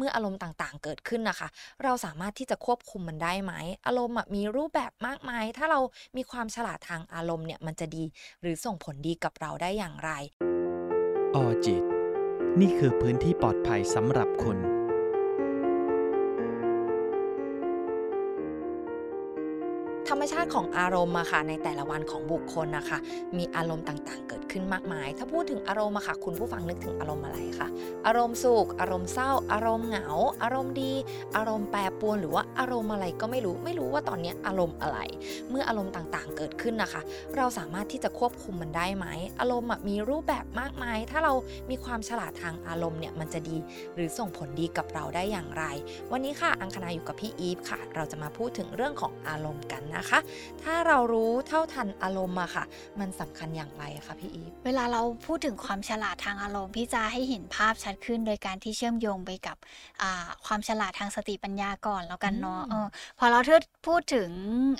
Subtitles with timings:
[0.00, 1.48] เมื่ออารมณ์ต่างๆ เกิดขึ้นนะคะ
[1.82, 3.52] เราสามารถที่จะควบคุมมันได้ไหม
[3.86, 5.80] อารมณ์มีรูปแบบมากมาย ถ้าเรา
[6.16, 8.04] มีความฉลาดทางอารมณ์เนี่ยมันจะดี
[8.40, 10.10] หรือส่งผลดีกับเราได้อย่างไร
[11.34, 11.82] ออจิต
[12.60, 14.58] นี่คือพื้นที่ปลอดภัยสำหรับคุณ
[20.10, 22.98] ธรรมชาติของอารมณ์อะค่ะในแต่ละวันของบุคคลนะคะ
[23.36, 27.68] มีอารมณ์ต่างๆ เกิดขึ้นมากมาย ถ้าพูดถึงอารมณ์อะค่ะ คุณผู้ฟังนึกถึงอารมณ์อะไรคะ
[28.06, 30.06] อารมณ์สุขอารมณ์เศร้า อารมณ์เหงา
[30.42, 30.92] อารมณ์ดี
[31.36, 34.98] อารมณ์แปรปรวนหรือว่าอารมณ์อะไรก็ไม่รู้ไม่รู้ว่าตอนนี้อารมณ์อะไร
[35.50, 37.02] เมื่ออารมณ์ต่างๆ เกิดขึ้นนะคะ
[37.36, 39.06] เราสามารถที่จะควบคุมมันได้ไหม
[39.40, 41.32] อารมณ์มีรูปแบบมากมาย ถ้าเรา
[41.70, 43.56] มีความฉลาดทางอารมณ์เนี่ยมันจะดี
[43.94, 45.64] หรือส่งผลดีกับเราได้อย่างไร
[46.12, 50.20] วันนี้ค่ะอังคณาอยู่กับพี่อีฟค่ะ เราจะมาพูดถึงเรื่องของอารมณ์กันนะคะ
[50.62, 52.64] ถ้าเรารู้เท่าทันอารมณ์อะค่ะ
[53.00, 59.56] มันสำคัญอย่างไรคะพี่อีฟเวลาเราพูดถึงความฉลาดทางอารมณ์พี่จะให้เห็นภาพชัดขึ้น โดยการที่เชื่อมโยงไปกับ
[60.02, 62.86] อ่าความฉลาดทางสติปัญญาก่อนแล้วกันเนาะอืมเออ
[63.18, 63.38] พอเรา
[63.86, 64.30] พูดถึง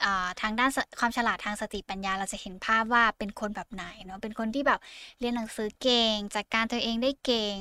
[0.04, 4.80] อ่าทางด้านสความฉลาดทางสติปัญญา เราจะเห็นภาพว่าเป็นคนแบบไหนเนาะเป็นคนที่แบบ
[5.20, 7.58] เรียนหนังสือเก่ง จัดการตัวเองได้เก่ง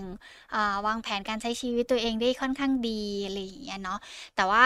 [0.56, 4.00] อ่าวางแผนการใช้ชีวิตตัวเองได้ค่อนข้างดีอะไรอย่างเงี้ยเนาะ
[4.36, 4.66] แต่ว่า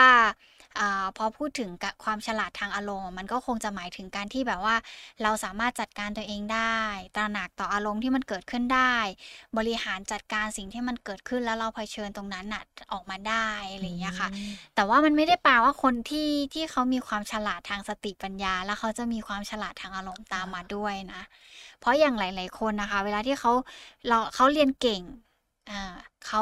[0.80, 4.76] อาพอพูดถึงกับความฉลาดทางอารมณ์ มันก็คงจะหมายถึงการที่แบบว่า
[5.24, 6.78] เราสามารถจัดการตัวเองได้
[7.16, 8.96] ตระหนักต่ออารมณ์ที่มันเกิดขึ้นได้
[9.58, 12.64] บริหารจัดการสิ่งที่มันเกิดขึ้นแล้วเราเผชิญตรงนั้นน่ะ
[12.94, 14.30] ออกมาได้อะไรอย่างเงี้ยค่ะ
[14.76, 21.22] แต่ว่ามันไม่ได้แปลว่าคนที่ที่เขามีความฉลาดทางสติปัญญา แล้วเขาจะมีความฉลาดทางอารมณ์ตามมาด้วยนะ
[21.80, 23.52] เพราะอย่างหลาย ๆ คนนะคะ เวลาที่เขา
[24.08, 25.33] เราเขาเรียนเก่งอ่า
[26.28, 26.42] เขา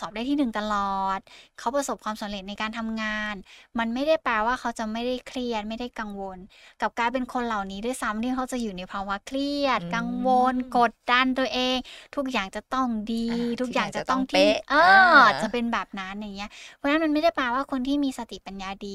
[0.00, 0.78] สอบได้ที่หนึ่งตลอ
[1.18, 1.20] ด
[1.58, 3.34] เขาประสบความสำเร็จในการทำงาน
[3.78, 6.38] มันไม่ได้แปลว่าเขาจะไม่ได้เครียดไม่ได้กังวล
[6.78, 11.76] กลับกลายเป็นคนเหล่านี้ด้วยซ้ำที่เขาจะอยู่ในภาวะเครียดอืมกังวล กดดันตัวเอง
[12.16, 18.88] ทุกอย่างจะต้องดีอ่าทุกอย่างจะต้องทุกอย่างจะต้องเป๊ะเอออาจะเป็นแบบนั้นอย่างเงี้ยเพราะฉะนั้นมันไม่ได้แปลว่าคนที่มีสติปัญญาดี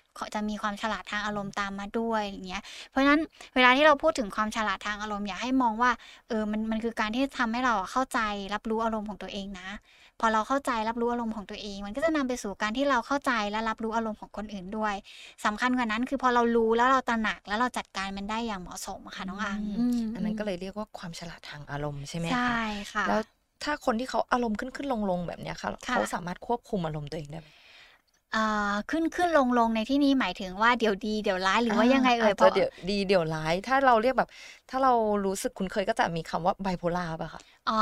[0.35, 3.21] จะมีความฉลาดทางอารมณ์ตามมาด้วยอย่างเงี้ย เพราะฉะนั้น
[3.55, 5.91] เวลาที่เราพูดถึงความฉลาดทางอารมณ์ อยากให้มองว่า
[6.27, 8.19] เออมันมันคือการที่ทำให้เราอะเข้าใจ
[8.53, 9.67] รับรู้อารมณ์ของตัวเองนะ
[10.19, 14.95] พอเราเข้าใจรับรู้อารมณ์ของตัวเอง มันก็จะนำไปสู่การที่เราเข้าใจและรับรู้อารมณ์ของคนอื่นด้วย
[15.45, 23.19] สำคัญกว่านั้นคือพอเรารู้แล้วเราตระหนักแล้วเราจัดการมันได้อย่างเหมาะสมอะค่ะน้องอังอืมมอันนั้นก็เลยเรียกว่าความฉลาดทางอารมณ์ใช่ไหมคะใช่ค่ะแล้ว
[23.63, 27.49] ถ้าคนที่เขาอารมณ์ขึ้นขึ้นลงลงๆแบบเนี้ยค่ะค่ะเขาสามารถควบคุมอารมณ์ตัวเองได้ไหม
[28.35, 28.39] อ่า
[28.89, 34.29] ขึ้นขึ้นลงลงในที่นี้หมายถึงว่าเดี๋ยวดีเดี๋ยวร้ายหรือว่ายังไงเอ่ยาจจะเดี๋ยวดีเดี๋ยวร้าย ถ้าเราเรียกแบบ
[34.69, 34.91] ถ้าเรา
[35.25, 37.73] รู้สึกคุ้นเคยก็จะมีคำว่าไบโพล่าป่ะคะอ๋อ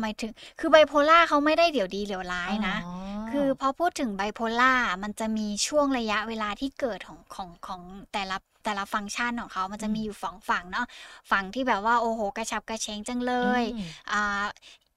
[0.00, 2.92] หมายถึง คือไบโพล่าเขาไม่ได้เดี๋ยวดีเดี๋ยวร้ายนะอ๋อ
[3.30, 4.72] คือพอพูดถึงไบโพล่า
[5.02, 10.86] มันจะมีช่วงระยะเวลาที่เกิดของของของแต่ละแต่ละฟังก์ชันของเขามันจะมีอยู่สองฝั่งเนาะ
[11.30, 14.44] ฝั่งที่แบบว่าโอ้โห กระฉับกระเฉงจังเลยอืมอ่า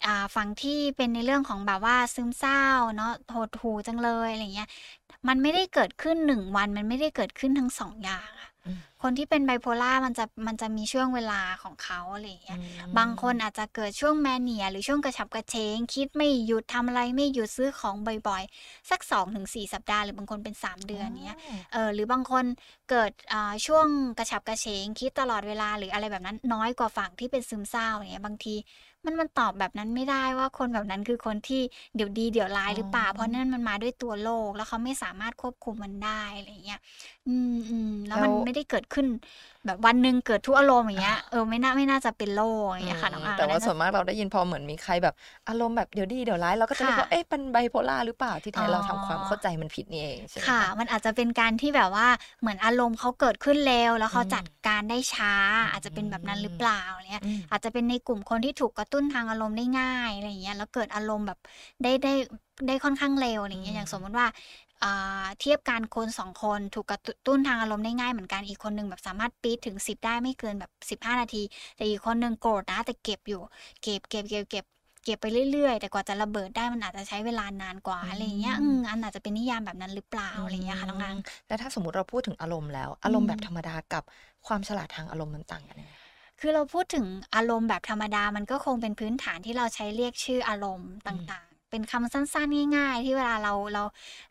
[0.05, 2.61] อ่าฝั่งที่เป็นในเรื่องของแบบว่าซึมเศร้า
[2.95, 4.67] เนาะโหดหูจังเลยอะไรเงี้ย
[5.27, 8.49] มันไม่ได้เกิดขึ้นหนึ่งวัน มันไม่ได้เกิดขึ้นทั้งสองอย่างอะ
[9.01, 17.95] คนที่เป็นไบโพล่ามันจะมันจะมีช่วงเวลาของเขาอะไรอย่างเงี้ยอืมบางคนอาจจะเกิดช่วงแมเนีย หรือช่วงกระฉับกระเฉง คิดไม่หยุดทำอะไรไม่หยุดซื้อของ
[18.27, 21.37] บ่อยๆ สัก2-4สัปดาห์หรือบางคนเป็น 3 เดือนเนี้ย
[21.73, 22.45] เออหรือบางคน
[22.89, 23.85] เกิดอ่าช่วง
[24.17, 28.55] กระฉับกระเฉง คิดตลอดเวลาหรืออะไรแบบนั้นน้อยกว่าฝั่งที่เป็นซึมเศร้าอย่างเงี้ยบางที
[29.05, 31.61] มันมันตอบแบบนั้นไม่ได้ว่าคนแบบนั้นคือคนที่
[31.95, 36.79] เดี๋ยวดีเดี๋ยวร้ายหรือเปล่าอ๋อเพราะนั่นมันมาด้วยตัวโลก แล้วเขาไม่สามารถควบคุมมันได้อะไรอย่างเงี้ย
[37.27, 39.07] อืมอืมแล้วมันไม่ได้เกิดขึ้น
[39.65, 45.13] แบบวันหนึ่งเกิดทุกอารมณ์อย่างเงี้ยเออไม่น่าไม่น่าจะเป็นโรคอย่างเงี้ยค่ะน้องอืมอาแต่ว่าอันส่วนั้นนมากเราได้ยินพอเหมือนมีใครแบบ
[45.47, 52.07] อารมณ์แบบเดี๋ยวดีเดี๋ยวร้ายเราก็จะเรียกว่าค่ะเอ๊ะเป็นไบโพล่าหรือเปล่าที่แท้อ๋อเราทำความเข้าใจมันผิดนี่เองใช่ไหมค่ะคะมันอาจจะเป็นการที่แบบว่า
[52.39, 61.39] เหมือนอารมณ์เขาเกิดขึ้นเร็วแล้วเขาอืมจัดการได้ช้าอืมอาจจะเป็นแบบนั้นหรือเปล่าเนี่ยอืมอาจจะเป็นในกลุ่มคนที่ถูกกระตุ้นทางอารมณ์ได้ง่ายอะไรอย่างเงี้ยแล้วเกิดอารมณ์แบบ
[61.83, 62.13] ได้ได้
[62.67, 64.70] ได้ค่อนข้างเร็วอะไรอย่างเงี้ยอย่างสมมติว่าอ่า
[65.39, 71.43] เทียบกันคนสองคนถูกกระตุ้นทางอารมณ์ได้ง่ายเหมือนกันอีกคนหนึ่งแบบสามารถปีดถึง 10 ได้ไม่เกินแบบ 15 นาที
[71.75, 73.41] แต่อีกคนหนึ่งโกรธนะแต่เก็บอยู่
[73.81, 74.65] เก็บเก็บเก็บเก็บ
[75.05, 81.17] เก็บไปเรื่อยๆ แต่กว่าจะระเบิดได้มันอาจจะใช้เวลานานกว่าอืมอะไรอย่างเงี้ยอืมอันอาจจะเป็นนิยามแบบนั้นหรือเปล่าอะไรอย่างเงี้ยค่ะน้องนาง
[81.47, 84.03] แล้วถ้าสมมติเราพูดถึงอารมณ์แล้ว อารมณ์อืมแบบธรรมดากับ
[84.47, 85.93] ความฉลาดทางอารมณ์มันต่างกันยังไง
[86.39, 87.05] คือเราพูดถึง
[87.35, 93.83] อารมณ์แบบธรรมดามันก็คงเป็นพื้นฐานที่เราใช้เรียกชื่ออารมณ์ต่างๆ เป็นคำสั้นๆ ง่าย ๆ ที่เวลาเราเรา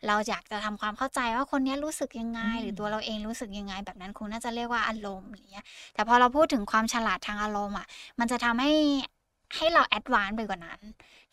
[0.07, 7.87] เราอยากจะทำความเข้าใจว่าคนเนี้ยรู้สึกยังไงอืมหรือตัวเราเองรู้สึกยังไง แบบนั้นคงน่าจะเรียกว่าอารมณ์อะไรเงี้ยแต่พอเราพูดถึงความฉลาดทางอารมณ์อะ
[8.19, 8.73] มันจะทำให้
[9.55, 10.79] ให้เราแอดวานซ์ไปกว่านั้น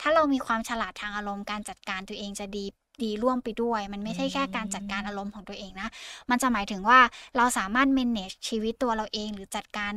[0.00, 2.64] ถ้าเรามีความฉลาดทางอารมณ์การจัดการตัวเองจะดี
[3.02, 5.88] ดีร่วมไปด้วย มันไม่ใช่แค่การจัดการอารมณ์ของตัวเองนะ
[6.30, 6.98] มันจะหมายถึงว่า
[7.36, 9.92] เราสามารถ manage ชีวิตตัวเราเองหรือจัดการ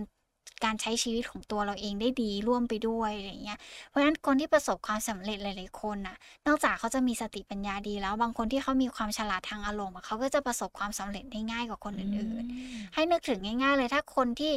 [0.65, 3.59] การใช้ชีวิตของตัวเราเองได้ดีร่วมไปด้วยอะไรอย่างเงี้ย
[3.89, 6.15] เพราะฉะนั้นคนที่ประสบความสำเร็จหลาย ๆ คนน่ะ
[6.47, 14.53] นอกจากเขาจะมีสติปัญญาดีแล้ว บางคนที่เขามีความฉลาดทางอารมณ์อะเขาก็จะประสบความสำเร็จได้ง่ายกว่าคนอื่น ๆ ให้นึกถึงง่าย ๆ เลยถ้าคนที่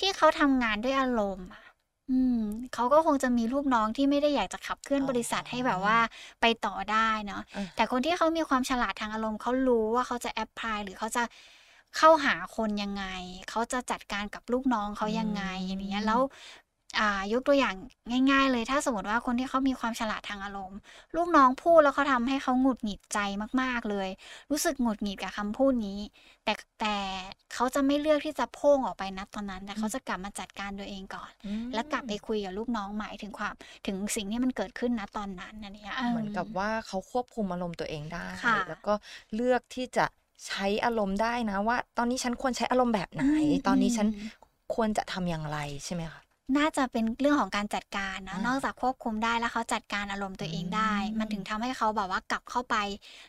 [0.00, 1.62] ที่เขาทำงานด้วยอารมณ์อะ
[2.10, 2.40] อืม
[2.74, 5.98] เขาก็คงจะมีลูกน้องที่ไม่ได้อยากจะขับเคลื่อนอ๋อบริษัทให้แบบว่า
[6.40, 11.22] ไปต่อได้เนาะอะแต่คนที่เขามีความฉลาดทางอารมณ์เขารู้ว่าเขาจะแอพพลายหรือเขาจะ
[11.96, 13.04] เข้าหาคนยังไง
[13.50, 16.20] เขาจะจัดการกับลูกน้องเขายังไงอย่างเงี้ยแล้ว
[16.98, 17.74] อ่ายกตัวอย่าง
[18.30, 20.78] ง่าย ๆ เลยถ้าสมมติว่าคนที่เขามีความฉลาดทางอารมณ์
[21.16, 23.18] ลูกน้องพูดแล้วเขาทำให้เขาหงุดหงิดใจ
[23.62, 24.08] มากๆเลย
[24.50, 26.00] รู้สึกหงุดหงิดกับคำพูดนี้
[26.44, 26.96] แต่แต่
[27.54, 33.54] เขาจะไม่เลือกที่จะโพ่งออกไปนัตอนนั้น แต่เขาจะกลับมาจัดการตัวเองก่อนอืมแล้วกลับไปคุยกับลูกน้องใหม่ถึงความ
[33.86, 38.92] ถึงสิ่งที่มันเกิดขึ้นนะตอนนั้นอันเนี้ยเหมือนกับว่าเขาควบคุมอารมณ์ตัวเองได้ค่ะแล้วก็
[39.34, 40.06] เลือกที่จะ
[40.46, 43.28] ใช้อารมณ์ได้นะว่า ตอนนี้ฉันควรใช้อารมณ์แบบไหนอื
[43.62, 44.28] มตอนนี้ฉันอืม
[44.74, 46.20] ควรจะทำอย่างไรใช่ไหมคะ
[46.56, 52.76] น่าจะเป็นเรื่องของการจัดการนะอ่านนอกจากควบคุมได้แล้วเขาจัดการอารมณ์ตัวเองได้อืมมันถึงทำให้เขาแบบว่ากลับเข้าไป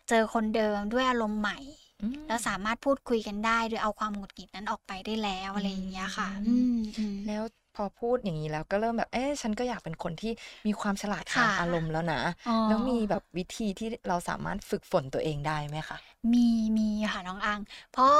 [0.09, 1.57] เจอคนเดิมด้วยอารมณ์ใหม่
[2.01, 7.43] อืมแล้วสามารถพูดคุยกันได้โดยเอาความหงุดหงิดนั้นออกไปได้แล้วอะไรอย่างเงี้ยค่ะอือืมมอืมแล้ว
[7.77, 10.31] พอพูดอย่างนี้แล้วก็เริ่มแบบ เอ๊ะฉันก็อยากเป็นคนที่
[10.67, 15.97] มีความฉลาดทางค่ะอารมณ์แล้วนะอ๋อแล้วมีแบบวิธีที่เราสามารถฝึกฝนตัวเองได้ไหมคะ
[16.33, 16.47] มี
[16.77, 17.59] มีค่ะน้องอัง
[17.91, 18.13] เพราะ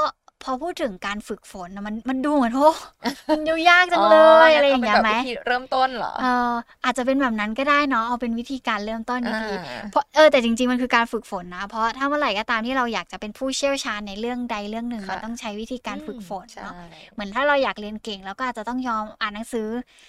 [0.44, 2.70] พอพูดถึงการฝึกฝนน่ะมันมันดูเหมือนโอ้
[3.30, 4.16] มันดูยากจังเล
[4.48, 6.52] ยอะไรอย่างเงี้ยงั้นไหมเอาเป็นแบบวิธีเริ่มต้นเหรอเออ
[6.84, 16.74] อาจจะเป็นแบบนั้นก็ได้เนาะเอาเป็นวิธีการเริ่มต้นดีอ่าๆเพราะเออแต่จริง ๆ มันคือการฝึกฝนนะ เพราะถ้าเมื่อไหร่ก็ตามที่เราอยากจะเป็นผู้เชี่ยวชาญในเรื่องใดเรื่องหนึ่งค่ะมันต้องใช้วิธีการฝึกฝนใช่เนาะ
[17.14, 19.68] เหมือนถ้าเราอยากเรียนเก่งแล้วก็อาจจะต้องยอมอ่านหนังสือ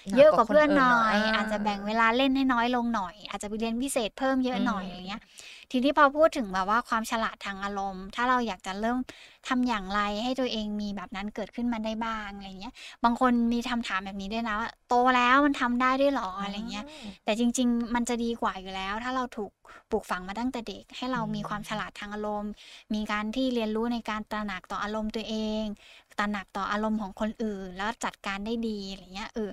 [0.10, 5.22] หนักเยอะกว่าคนเพื่อนหน่อยาอาจจะแบ่งเวลาเล่นให้น้อยลงหน่อย อาจจะไปเรียนพิเศษเพิ่มเยอะหน่อยอืมอะไรเงี้ย
[5.72, 8.98] ทีนี้พอพูดถึงแบบว่าความฉลาดทางอารมณ์ ถ้าเราอยากจะเริ่ม
[9.48, 12.74] ทำอย่างไรให้ตัวเองมีแบบนั้นเกิดขึ้นมาได้บ้างอะไรเงี้ย
[13.04, 16.86] บางคนมีคำถามแบบนี้ด้วยนะว่าโตแล้วมันทำได้ด้วยเหรออะไรเงี้ย
[17.24, 19.52] แต่จริง ๆ มันจะดีกว่าอยู่แล้ว ถ้าเราถูก
[19.90, 22.52] ปลูกฝังมาตั้งแต่เด็ก ให้เราอืมมีความฉลาดทางอารมณ์
[22.94, 25.66] มีการที่เรียนรู้ในการตระหนักต่ออารมณ์ตัวเอง
[26.20, 29.50] ตระหนักต่ออารมณ์ของคนอื่น แล้วจัดการได้ดีอะไรเงี้ยเออ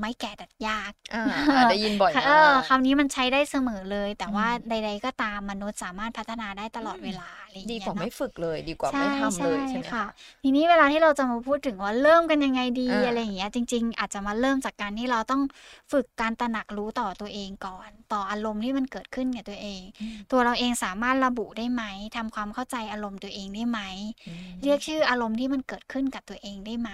[0.00, 10.06] ไม่แก่ดัดยากอ่าอ่าได้ยินบ่อยค่ะมาเออกคำนี้มันใช้ได้เสมอเลย แต่ว่าอืมใด ๆ ก็ตามมนุษย์สามารถพัฒนาได้ตลอดเวลาอะไรอย่างดีเงี้ยกว่าไม่เนาะฝึกเลย ดีกว่าไม่ทำเลยใช่ไหมค่ะคะ
[10.42, 15.42] ทีนี้เวลาที่เราจะมาพูดถึงว่าเริ่มกันยังไงดีอ่าอะไรอย่างเงี้ยจริง ๆ อาจจะมาเริ่มจากการที่เราต้อง
[15.92, 19.80] ฝึกการตระหนักรู้ต่อตัวเองก่อน ต่ออารมณ์ที่มันเกิดขึ้นกับตัวเอง
[20.32, 21.82] ตัวเราเองสามารถระบุได้ไหม
[22.16, 23.80] ทำความเข้าใจอารมณ์ตัวเองได้ไหม
[24.28, 26.90] อืมเรียกชื่ออารมณ์ที่มันเกิดขึ้นกับตัวเองได้ไหม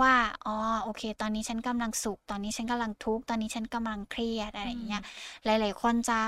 [0.00, 0.12] ว่า
[0.46, 5.02] อ๋อโอเค ตอนนี้ฉันกำลังสุข ตอนนี้ฉันกำลังทุกข์ ตอนนี้ฉันกำลังเครียดอะไรอย่างเงี้ย
[5.44, 6.18] หลาย ๆ คนจะ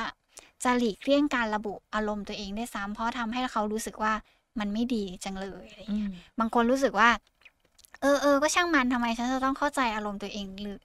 [0.65, 4.13] จะหลีกเลี่ยงการระบุอารมณ์ตัวเองได้วยซ้ำเพราะทำให้เขารู้สึกว่า
[4.61, 7.09] มันไม่ดีจังเลยอะไรอย่างเงี้ยอืมบางคนรู้สึกว่า
[8.05, 10.79] เออเออก็ช่างมันทำไมฉันจะต้องเข้าใจอารมณ์ตัวเองหรือ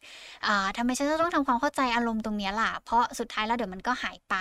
[0.45, 4.35] อ่าทำไมฉันจะต้องทำความเข้าใจอารมณ์ตรงนี้ล่ะ เพราะสุดท้ายแล้วเดี๋ยวมันก็หายไป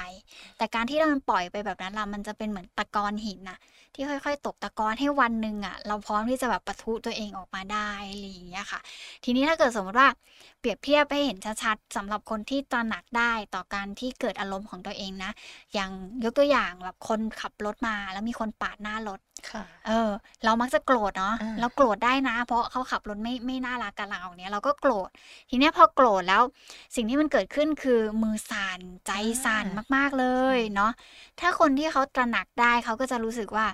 [0.58, 3.58] แต่การที่เรามันปล่อยไปแบบนั้นล่ะมันจะเป็นเหมือนตะกอนหินน่ะ
[3.94, 8.80] ที่ค่อย ๆ ตกตะกอนให้วันหนึ่งอะ เราพร้อมที่จะแบบปะทุตัวเองออกมาได้อะไรอย่างเงี้ยค่ะ
[9.24, 10.08] ทีนี้ถ้าเกิดสมมติว่า
[10.60, 15.30] เปรียบเทียบให้เห็นชัดๆสำหรับคนที่ตระหนักได้ต่อการที่เกิดอารมณ์ของตัวเองนะ
[15.74, 15.90] อย่าง
[16.24, 19.20] ยกตัวอย่างแบบคนขับรถมาแล้วมีคนปาดหน้ารถ
[19.50, 20.10] ค่ะเออ
[20.44, 25.08] เรามักจะโกรธเนาะอ่าเราโกรธได้นะ เพราะเขาขับรถไม่ไม่น่ารักกับเราเนี่ยเราก็โกรธ
[25.50, 26.42] ทีเนี้ยพอโกรธแล้ว
[26.94, 29.12] สิ่งที่มันเกิดขึ้นคือมือสั่นใจ
[29.44, 29.66] สั่น
[29.96, 30.26] มากๆเล
[30.56, 30.92] ยเนาะ
[31.40, 33.66] ถ้าคนที่เขาตระหนักได้เขาก็จะรู้สึกว่า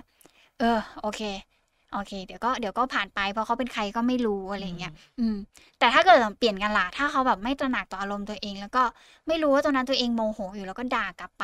[0.59, 1.21] เออ โอเค
[1.95, 5.35] โอเค เดี๋ยวก็เดี๋ยวก็ผ่านไป เพราะเขาเป็นใครก็ไม่รู้อะไรอย่างเงี้ยอืม
[5.79, 8.83] แต่ถ้าเกิดเปลี่ยนกันล่ะ ถ้าเขาแบบไม่ตระหนักต่ออารมณ์ตัวเอง แล้วก็
[9.27, 11.43] ไม่รู้ว่าตอนนั้นตัวเองโมโหอยู่แล้วก็ด่ากลับไป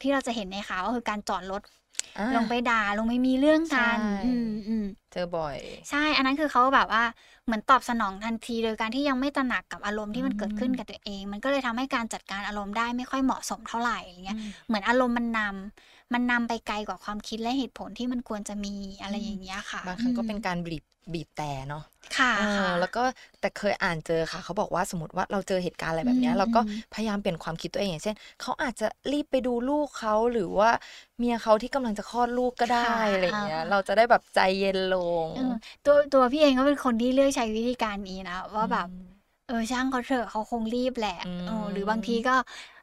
[0.00, 1.87] ที่เราจะเห็นในข่าวก็คือการจอดรถอ่า
[2.36, 5.58] ลงไปด่าลงไปมีเรื่องกันใช่อืมอืมเจอบ่อย
[5.90, 7.04] ใช่อันนั้นคือเขาแบบว่า
[7.44, 21.82] เหมือนตอบสนองทันที โดยการที่ยังไม่ตระหนักกับอารมณ์ที่มันเกิดขึ้นกับตัวเอง มันก็เลยทำให้การจัดการอารมณ์ได้ไม่ค่อยเหมาะสมเท่าไหร่อะไรเงี้ยเหมือนอารมณ์มันนำมันนำไปไกลกว่าความคิดและเหตุผลที่มันควรจะมีอะไรอย่างเงี้ยค่ะบางครั้งก็อืมเป็นการบีบบีบแต่เนาะ
[22.16, 23.02] ค่ะเออค่ะแล้วก็
[23.40, 30.70] แต่เคยอ่านเจอค่ะ เขาบอกว่าสมมติว่าเราเจอเหตุการณ์อะไรแบบเนี้ยอืมเราก็อืมพยายามเปลี่ยนความคิดตัวเองอย่างเช่นเขาอาจจะรีบไปดูลูกเขาหรือว่า
[31.18, 35.52] เมียเขาที่กำลังจะคลอดลูกก็ได้ค่ะอะไรอย่างเงี้ยอ่าเราจะได้แบบใจเย็นลงเออ
[35.84, 39.17] ตัวตัวพี่เองก็เป็นคนที่เลือกใช้วิธีการนี้นะว่าแบบอืม
[39.48, 42.36] เออช่างเขาเถอะเขาคงรีบแหละอืมเออหรือบางทีก็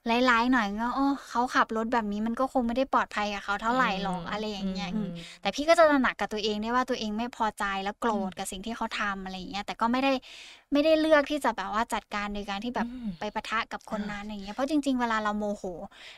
[0.10, 5.10] ร้ายๆหน่อยก็โอ้เขาขับรถแบบนี้มันก็คงไม่ได้ปลอดภัยกับเขาเท่าไหร่หรอกอะไรอย่างเงี้ยอืม
[5.42, 10.14] แต่พี่ก็จะตระหนักกับตัวเองได้ว่าตัวเองไม่พอใจแล้วโกรธกับสิ่งที่เขาทำอะไรอย่างเงี้ยแต่ก็ไม่ได้
[10.74, 15.64] ไม่ได้เลือกที่จะแบบว่าจัดการโดยการที่แบบอืมไปปะทะกับคนอ่านั้นอย่างเงี้ยเพราะจริง ๆ เวลาเราโมโห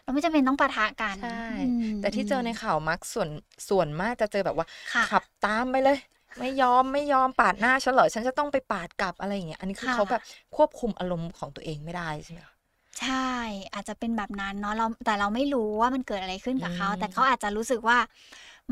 [0.04, 1.28] เราไม่จำเป็นต้องปะทะกันใช่
[1.60, 3.30] อืมแต่ที่เจอในข่าวมักส่วน
[3.70, 5.98] ส่วนมากจะเจอแบบว่าค่ะขับตามไปเลย
[6.40, 10.22] ไม่ยอมไม่ยอมปาดหน้าฉันเหรอฉันจะต้องไปปาดกลับอะไรอย่างเงี้ยอันนี้คือค่ะเขาแบบ
[10.56, 12.56] ควบคุมอารมณ์ของตัวเองไม่ได้ใช่ไหมคะ
[13.00, 13.32] ใช่
[13.74, 17.98] อาจจะเป็นแบบนั้นเนาะเราแต่เราไม่รู้ว่ามันเกิดอะไรขึ้นกับเขาอืมแต่เขาอาจจะรู้สึกว่า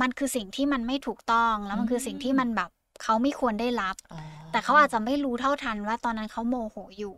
[0.01, 2.69] มันคือสิ่งที่มันไม่ถูกต้องแล้วมันคือสิ่งที่มันแบบ
[3.03, 4.19] เขาไม่ควรได้รับอ๋อ
[4.51, 7.15] แต่เขาอาจจะไม่รู้เท่าทันว่าตอนนั้นเขาโมโหอยู่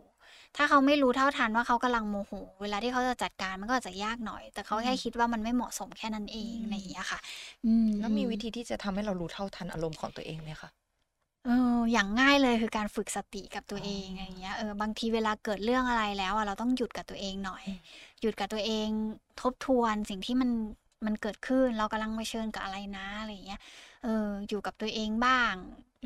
[0.56, 7.20] ถ้าเขาไม่รู้เท่าทันว่าเขากำลังโมโห เวลาที่เขาจะจัดการมันก็อาจจะยากหน่อย แต่เขาแค่คิดว่ามันไม่เหมาะสมแค่นั้นเองอะไรอย่างเงี้ยค่ะ
[7.64, 10.68] อืมแล้วมีวิธีที่จะทำให้เรารู้เท่าทันอารมณ์ของตัวเองไหมคะ
[11.44, 17.78] เอออย่างง่ายเลยคือการฝึกสติกับตัวเองอ๋อออะไรอย่างเงี้ยเออบางทีเวลาเกิดเรื่องอะไรแล้วอะเราต้องหยุดกับตัวเองหน่อยอืม
[18.20, 18.88] หยุดกับตัวเอง
[19.40, 20.50] ทบทวนสิ่งที่มัน
[21.06, 23.60] มันเกิดขึ้นเรากำลังเผชิญกับอะไรนะอะไรอย่างเงี้ย
[24.02, 25.54] เอออยู่กับตัวเองบ้าง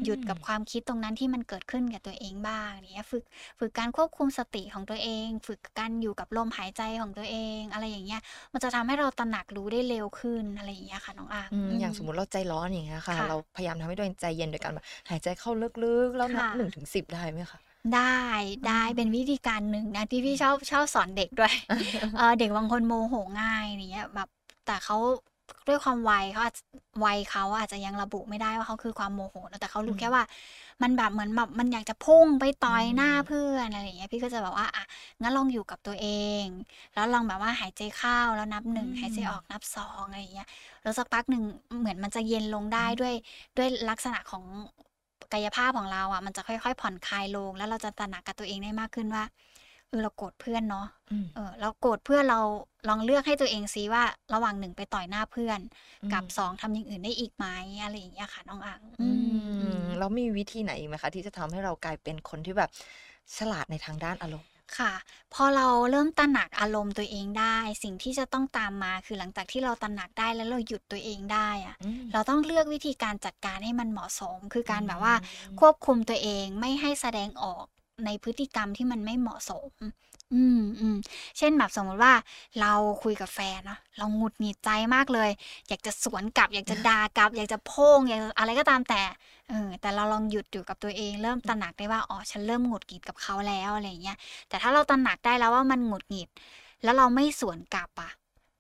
[0.05, 3.25] หยุดกับความคิดตรงนั้นที่มันเกิดขึ้นกับตัวเองบ้างอย่างเงี้ยฝึก
[3.59, 8.21] ฝึกการควบคุมสติของตัวเอง ฝึกการอยู่กับลมหายใจของตัวเอง อะไรอย่างเงี้ย
[8.53, 15.51] มันจะทำให้เราตระหนักรู้ได้เร็วขึ้นอะไรอย่างเงี้ยค่ะน้องอางอืมอือย่างสมมติเราใจร้อนอย่างเงี้ยค่ะค่ะเราพยายามทำให้ตัวเองใจเย็นโดยการแบบหายใจเข้า
[15.83, 17.61] ลึกๆ แล้วนับค่ะหนึ่งถึงสิบได้ไหมคะ
[17.95, 18.23] ได้
[18.67, 21.55] ได้อืมเป็นวิธีการหนึ่งนะที่พี่ชอบชอบสอนเด็กด้วย
[22.17, 24.29] เออเด็กบางคนโมโหง่ายอย่างเงี้ยแบบ
[24.67, 24.97] แต่เขา
[25.69, 26.57] ด้วยความวัยเขาอาจ
[27.04, 30.25] วัยเขาอาจจะยังระบุไม่ได้ว่าเขาคือความโมโหนะแต่เขารู้อืมแค่ว่า
[30.83, 34.85] มันแบบเหมือนแบบมันอยากจะพุ่งไปต่อยหน้าอืมเพื่อนอะไรอย่างเงี้ยพี่ก็จะแบบว่าอะ
[35.23, 36.09] งั้นลองอยู่กับตัวเอ
[36.45, 36.47] ง
[36.95, 40.49] แล้วลองแบบว่าหายใจเข้าแล้วนับหนึ่งหายใจออกนับสองอะไรอย่างเงี้ย
[40.83, 41.42] แล้วสักพักหนึ่ง
[41.81, 43.14] เหมือนมันจะเย็นลงได้ด้วย
[43.57, 44.45] ด้วยลักษณะของ
[45.33, 49.25] กายภาพของเราอะมันจะค่อย ๆ ผ่อนคลายลง แล้วเราจะตระหนักกับตัวเองได้มากขึ้นว่า
[49.93, 52.41] เออเราโกรธเพื่อนเนาะอืมเออเราโกรธเพื่อนเรา
[52.89, 55.61] ลองเลือกให้ตัวเองซิว่าระหว่างหนึ่งไปต่อยหน้าเพื่อน
[56.13, 57.47] กับอืมสองทำอย่างอื่นได้อีกไหม
[57.83, 59.27] อะไรอย่างเงี้ยค่ะน้องอังอือืม
[59.75, 62.71] มแล้วมีวิธีไหนอีกไหมคะ ที่จะทำให้เรากลายเป็นคนที่แบบ
[63.37, 64.93] ฉลาดในทางด้านอารมณ์ค่ะ
[65.35, 75.15] พอเราเริ่มตระหนักอารมณ์ตัวเองได้ สิ่งที่จะต้องตามมาคือหลังจากที่เราตระหนักได้แล้วเราหยุดตัวเองได้อะอืมเราต้องเลือกวิธีการจัดการให้มันเหมาะสม คือการแบบว่าอื
[75.57, 77.67] มควบคุมตัวเองไม่ให้แสดงออก
[78.05, 79.71] ในพฤติกรรมที่มันไม่เหมาะสม
[80.35, 80.97] อืมอืม
[81.39, 82.13] เช่นแบบสมมติว่า
[82.61, 82.73] เรา
[83.03, 85.31] คุยกับแฟนเนาะเราหงุดหงิดใจมากเลย
[85.69, 89.03] อยากจะสวนกลับ อยากจะด่ากลับ อยากจะโพ่งอยากจะอะไรก็ตามแต่
[89.49, 94.17] เออแต่เราลองหยุดอยู่กับตัวเอง เริ่มตระหนักได้ว่าอ๋อฉันเริ่มหงุดหงิดกับเขาแล้วอะไรอย่างเงี้ย
[94.49, 96.29] แต่ถ้าเราตระหนักได้แล้วว่ามันหงุดหงิด
[96.83, 98.11] แล้วเราไม่สวนกลับอะ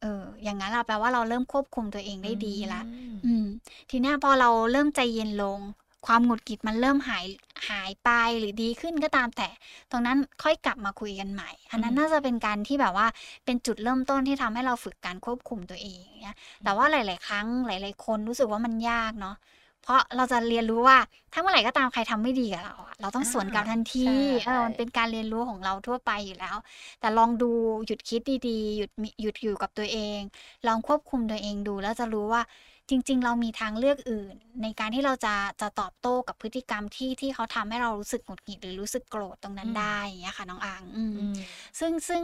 [0.02, 3.46] เออ อย่างนั้นเราแปลว่าเราเริ่มควบคุมตัวเองได้ดีละ อืมอืม
[3.90, 5.58] ทีเนี้ยพอเราเริ่มใจเย็นลง
[6.06, 9.48] ความหงุดหงิดมันเริ่มหายหายไปหรือดีขึ้นก็ตามแต่
[9.90, 13.06] ตรงนั้นค่อยกลับมาคุยกันใหม่ อันนั้นอืมน่าจะเป็นการที่แบบว่า
[13.44, 19.36] เป็นจุดเริ่มต้นที่ทำให้เราฝึกการควบคุมตัวเองเนี้ยแต่ว่าหลาย ๆ ครั้งหลาย ๆ คนรู้สึกว่ามันยากเนาะ
[19.82, 20.98] เพราะเราจะเรียนรู้ว่า
[21.32, 26.56] ถ้าเมื่อไหร่ก็ตามใครทำไม่ดีกับเราอะเราต้องสวนกลับทันทีใช่เออมันเป็นการเรียนรู้ของเราทั่วไปอยู่แล้ว
[27.00, 27.50] แต่ลองดู
[27.86, 30.20] หยุดคิดดีๆหยุดมีหยุดอยู่กับตัวเอง
[30.66, 32.42] ลองควบคุมตัวเองดูแล้วจะรู้ว่า
[32.92, 41.34] จริง ๆ เรามีทางเลือกอื่น ในการที่เราจะจะตอบโต้กับพฤติกรรมที่ที่เขาทำให้เรารู้สึกหงุดหงิดหรือรู้สึกโกรธตรงนั้นอืมได้อย่างเงี้ยค่ะน้องอังอืมอืม
[41.80, 42.22] ซึ่งซึ่ง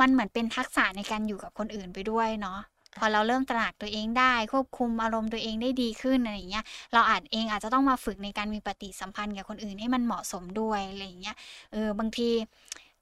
[0.00, 2.60] มันเหมือนเป็นทักษะในการอยู่กับคนอื่นไปด้วยเนาะ
[2.98, 11.36] พอเราเริ่มตระหนักตัวเองได้ ควบคุมอารมณ์ตัวเองได้ดีขึ้นอะไรอย่างเงี้ยเราอาจเองอาจจะต้องมาฝึกในการมีปฏิสัมพันธ์กับคนอื่นให้มันเหมาะสมด้วยอะไรอย่างเงี้ย
[11.72, 12.28] เออบางที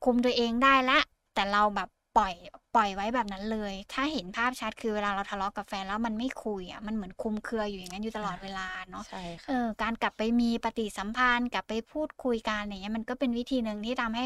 [0.04, 0.99] คุมตัวเองได้ละ
[1.34, 2.35] แต่เราแบบ ปล่อย
[2.75, 14.25] ปล่อยไว้แบบนั้นเลย ถ้าเห็นภาพชัดคือเวลาเราทะเลาะกับแฟนแล้วมันไม่คุยอะมันเหมือนคลุมเครืออยู่อย่างนั้นอยู่ตลอดเวลาเนาะใช่ค่ะเออการกลับไปมีปฏิสัมพันธ์ กลับไปพูดคุยกันอย่างเงี้ยมันก็เป็นวิธีหนึ่งที่ทำให้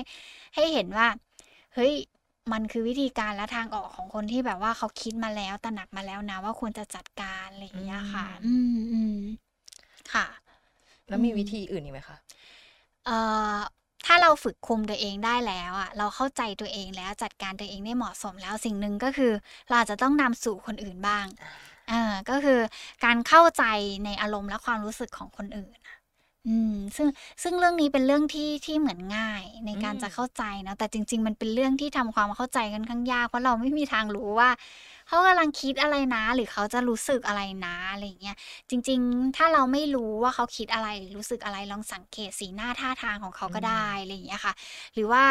[0.55, 1.07] ให้เห็นว่า
[1.75, 1.93] เฮ้ย
[2.53, 9.17] มันคือวิธีการและทางออกของคนที่แบบว่าเขาคิดมาแล้วตระหนักมาแล้วนะ ว่าควรจะจัดการอะไรอย่างเงี้ยค่ะ อือืมอืม
[10.13, 10.27] ค่ะ
[11.09, 12.17] แล้วมีอืมวิธีอื่นอีกไหมคะ
[13.05, 13.17] เอ่
[13.57, 13.59] อ
[14.07, 19.33] ถ้าเราฝึกคุมตัวเองได้แล้วอะเราเข้าใจตัวเองแล้วจัดการตัวเองได้เหมาะสมแล้วสิ่งหนึ่งก็คือ
[19.69, 21.27] เราอาจจะต้องนำสู่คนอื่นบ้าง
[21.89, 22.61] เอ่าก็คือ
[23.05, 23.65] การเข้าใจ
[24.05, 25.77] ในอารมณ์และความรู้สึกของคนอื่น
[26.47, 27.09] อะอืมซึ่ง
[27.43, 34.51] ซึ่งเรื่องนี้เป็นเรื่องที่ที่เหมือนง่ายในการอืมจะเข้าใจนะแต่จริง ๆ มันเป็นเรื่องที่ทำความเข้าใจกันข้างยากเพราะเราไม่มีทางรู้ว่า
[35.09, 38.37] เขากำลังคิดอะไรนะ หรือเขาจะรู้สึกอะไรนะอะไรอย่างเงี้ย
[38.71, 44.53] จริง ๆ ถ้าเราไม่รู้ว่าเขาคิดอะไรหรือรู้สึกอะไรลองสังเกตสีหน้าท่าทางของเขาก็อืมได้อะไรอย่างเงี้ยค่ะ
[44.95, 45.25] หรือว่า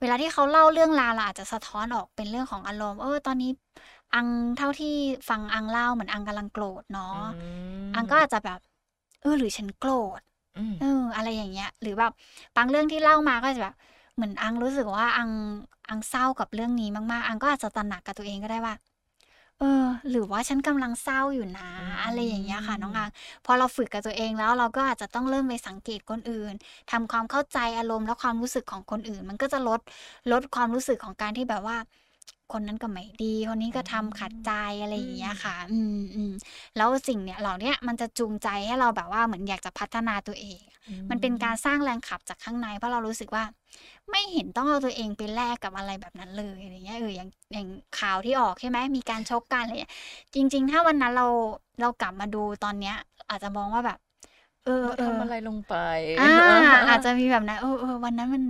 [0.00, 3.50] เวลาที่เขาเล่าเรื่องราวเราอาจจะสะท้อนออกเป็นเรื่องของอารมณ์เออตอนนี้
[4.14, 4.26] อัง
[4.58, 4.94] เท่าที่
[5.28, 7.18] ฟังอังเล่าเหมือนอังกำลังโกรธเนาะ
[7.94, 8.58] มอังก็อาจจะแบบ
[9.20, 10.31] เออหรือฉันโกรธอืม
[10.78, 12.12] เออ อะไรอย่างเงี้ย หรือแบบ
[12.56, 13.74] บางเรื่องที่เล่ามาก็จะแบบ
[14.14, 15.30] เหมือนอังรู้สึกว่าอัง
[15.88, 18.74] อังเศร้ากับเรื่องนี้มากๆ อังก็อาจจะตระหนักกับตัวเองก็ได้ว่า
[19.58, 21.68] เออ หรือว่าฉันกำลังเศร้าอยู่นะ
[22.04, 23.10] อะไรอย่างเงี้ยค่ะ น้องอัง
[23.44, 26.52] พอเราฝึกกับตัวเองแล้วเราก็อาจจะต้องเริ่มไปสังเกตคนอื่น
[26.90, 29.80] ทำความเข้าใจอารมณ์และความรู้สึกของคนอื่น มันก็จะลด
[30.32, 31.76] ลดความรู้สึกของการที่แบบว่า
[32.52, 36.32] คนนั้นก็ไม่ดี คนนี้ก็ทำขัดใจอะไรอย่างเงี้ยค่ะ อืมอืม
[36.76, 40.60] แล้วสิ่งเนี้ยเหล่าเนี้ยมันจะจูงใจให้เราแบบว่าเหมือนอยากจะพัฒนาตัวเอง
[41.10, 43.44] มันเป็นการสร้างแรงขับจากข้างในเพราะเรารู้สึกว่า
[44.10, 47.66] ไม่เห็นต้องเอาตัวเองไปแลกกับอะไรแบบนั้นเลยอะไรเงี้ยเอออย่างอย่าง
[47.98, 49.92] ข่าวที่ออกใช่ไหมมีการชกกันอะไรเงี้ย
[50.34, 51.26] จริง ๆ ถ้าวันนั้นเรา
[51.80, 52.96] เรากลับมาดูตอนเนี้ย
[53.28, 53.98] อาจจะมองว่าแบบ
[54.64, 55.74] เออเราเออทำอะไรลงไป
[56.20, 56.30] อ่า
[56.88, 58.44] อาจจะมีแบบนั้นเออเออวันนั้นมัน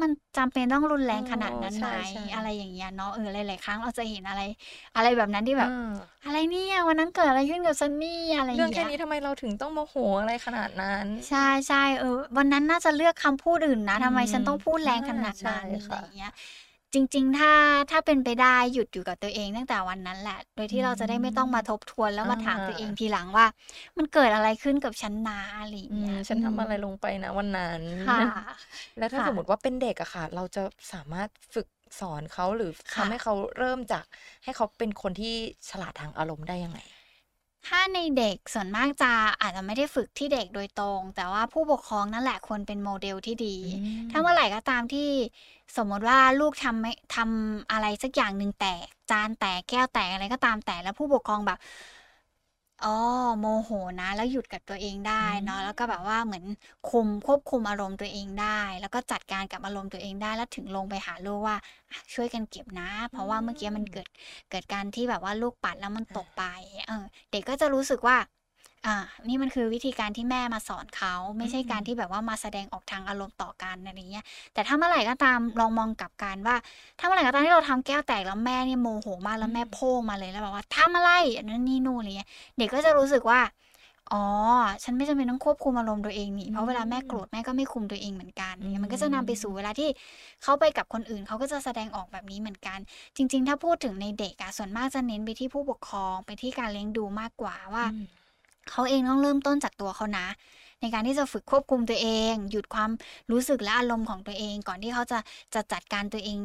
[0.00, 4.42] มันจำเป็นต้องรุนแรงขนาดนั้นไหมใช่ใช่อะไรอย่างเงี้ยเนาะเออหลายๆครั้งเราจะเห็นอะไร
[4.96, 5.92] อะไรแบบนั้นที่แบบอ่า
[6.26, 16.32] อะไรเนี่ยวันนั้นเกิดอะไรขึ้นกับซันนี่อะไรอย่างเรื่องเงี้แค่ยนี้ทำไมเราถึงต้องโมโหอะไรขนาดนั้น ใช่ใช่เออ วันนั้นน่าจะเลือกคำพูดอื่นนะทำไมฉันต้องพูดแรงขนาดใช่นั้นอะไรค่ะอย่างเงี้ย
[16.94, 17.52] จริง ๆ ถ้า
[17.90, 23.46] ถ้าเป็นไปได้หยุดอยู่กับตัวเองตั้งแต่วันนั้นแหละ โดยที่เราจะได้ไม่ต้องมาทบทวนแล้วมาถามตัวเองทีหลังว่า
[23.96, 28.20] มันเกิดอะไรขึ้นกับฉันนะอะไรอย่างอืเงี้มยฉันทำอะไรลงไปนะวันนั้นค่ะ
[28.98, 31.68] แล้วถ้าค่ะสมมติว่าเป็นเด็กอะค่ะ เราจะสามารถฝึก
[32.00, 34.04] สอนเขาหรือค่ะทำให้เขาเริ่มจาก
[34.44, 35.34] ให้เขาเป็นคนที่
[35.70, 36.80] ฉลาดทางอารมณ์ได้ยังไง
[37.66, 45.08] ถ้าในเด็กส่วนมากจะอาจจะไม่ได้ฝึกที่เด็กโดยตรง แต่ว่าผู้ปกครองนั่นแหละควรเป็นโมเดลที่ดีอืมถ้าเมื่อไหร่ก็ตามที่
[45.76, 51.58] สมมติว่าลูกทำไม่ทำอะไรสักอย่างหนึ่งแตกจานแตกแก้วแตกอะไรก็ตามแต่แล้วผู้ปกครองแบบ
[52.84, 52.96] อ๋อ
[53.40, 56.44] โมโหนะ แล้วหยุดกับตัวเองได้เนาะ แล้วก็แบบว่าเหมือน
[56.84, 61.56] คุมควบคุมอารมณ์ตัวเองได้ แล้วก็จัดการกับอารมณ์ตัวเองได้ แล้วถึงลงไปหาลูกว่า
[61.90, 64.08] อะช่วยกันเก็บนะ เพราะว่าเมื่อกี้มันเกิด
[64.50, 66.42] เกิดการที่แบบว่าลูกปัดแล้วมันตกไป
[66.86, 68.16] เออ เด็กก็จะรู้สึกว่า
[68.86, 68.96] อ่า
[69.28, 76.56] นี่มันคือวิธีการที่แม่มาสอนเขาไม่ใช่การที่แบบว่ามาแสดงออกทางอารมณ์ต่อกันอะไรเงี้ย แต่ถ้าเมื่อไหร่ก็ตามลองมองกลับกันว่า
[76.98, 82.28] ถ้าเมื่อไหร่ก็ตามที่เราทำแก้วแตกแล้วแม่เนี่ยโมโหมากแล้วแม่โพ่งมาเลยแล้วแบบว่าทำอะไรอันนั้นนี่นู่นอะไรเงี้ย
[82.58, 83.40] เด็กก็จะรู้สึกว่า
[84.12, 84.24] อ๋อ
[84.82, 89.88] ฉันไม่จำเป็นต้องควบคุมอารมณ์ตัวเองนี่ เพราะเวลาแม่โกรธแม่ก็ไม่คุมตัวเองเหมือนกันอืมมันก็จะนำไปสู่เวลาที่
[90.42, 92.78] เขาไปกับคนอื่นเขาก็จะแสดงออกแบบนี้เหมือนกัน
[93.16, 98.00] จริง ๆ ถ้าพูดถึงในเด็กอะส่วนมากจะเน้นไปที่ผู้ปกครองไปที่การเลี้ยงดูมากกว่าว่าอืม
[98.70, 100.26] เขาเองต้องเริ่มต้นจากตัวเขานะ
[100.80, 102.90] ในการที่จะฝึกควบคุมตัวเอง หยุดความ
[103.32, 105.18] รู้สึกและอารมณ์ของตัวเอง ก่อนที่เขาจะ
[105.54, 106.38] จะจัดการตัวเอง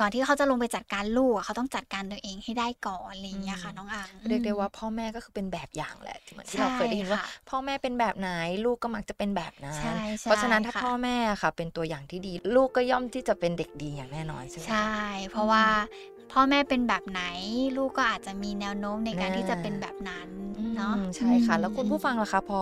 [0.00, 8.30] ก่อนที่เขาจะลงไปจัดการลูกอะเขาต้องจัดการตัวเองให้ได้ก่อนอะไรอย่างเงี้ยค่ะอืมน้องอังเรียกได้อืมว่าพ่อแม่ก็คือเป็นแบบอย่างแหละเหมือนที่ใช่เราเคยได้ยินว่าค่ะพ่อแม่เป็นแบบไหน
[8.64, 15.64] ลูกก็มักจะเป็นแบบนั้นใช่เพราะฉะนั้นถ้าใช่ค่ะพ่อแม่ค่ะ เป็นตัวอย่างที่ดี ลูกก็ย่อมที่จะเป็นเด็กดีอย่างแน่นอนใช่ไหมคะใช่ เพราะว่า
[16.32, 17.22] พ่อแม่เป็นแบบไหน
[17.76, 20.28] ลูกก็อาจจะมีแนวโน้มในการอ่าที่จะเป็นแบบนั้น
[20.76, 22.60] เนาะอืมใช่ค่ะ แล้วคุณผู้ฟังล่ะคะ พอ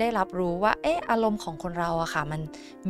[0.00, 2.40] ได้รับรู้ว่า เอออารมณ์ของคนเราอะค่ะ มัน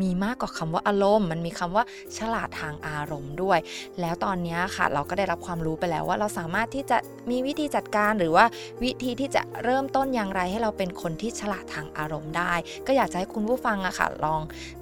[0.00, 1.84] มีมากกว่าคำว่าอารมณ์ มันมีคำว่า
[2.18, 3.58] ฉลาดทางอารมณ์ด้วย
[4.00, 6.96] แล้วตอนเนี้ยค่ะ เราก็ได้รับความรู้ไปแล้วว่าเราสามารถที่จะ
[7.30, 8.44] มีวิธีจัดการหรือว่า
[8.82, 12.52] วิธีที่จะเริ่มต้นอย่างไรให้เราเป็นคนที่ฉลาดทางอารมณ์ได้
[12.86, 14.40] ก็อยากจะให้คุณผู้ฟังอะค่ะ ลอง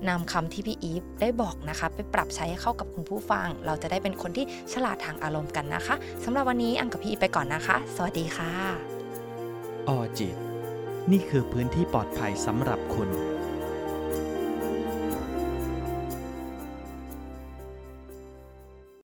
[0.08, 8.52] นำคำที่พี่อีฟได้บอกนะคะ ไปปรับใช้ให้เข้ากับคุณผู้ฟัง เราจะได้เป็นคนที่ฉลาดทางอารมณ์ารมณ์กันนะคะสำหรับวันนี้อังกับพี่ไปก่อนนะคะ สวัสดีค่ะ
[9.88, 10.36] ออจิต
[11.10, 13.10] นี่คือพื้นที่ปลอดภัยสำหรับคุณ